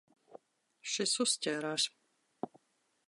[0.93, 1.87] Šis uzķērās.